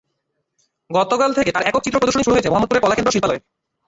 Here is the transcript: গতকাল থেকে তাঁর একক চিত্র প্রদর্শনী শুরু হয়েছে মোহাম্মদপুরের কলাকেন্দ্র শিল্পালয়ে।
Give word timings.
গতকাল 0.89 1.29
থেকে 1.33 1.49
তাঁর 1.51 1.67
একক 1.67 1.81
চিত্র 1.83 1.99
প্রদর্শনী 1.99 2.23
শুরু 2.23 2.35
হয়েছে 2.35 2.49
মোহাম্মদপুরের 2.49 2.83
কলাকেন্দ্র 2.83 3.13
শিল্পালয়ে। 3.13 3.41